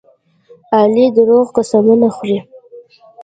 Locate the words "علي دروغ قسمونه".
0.77-2.07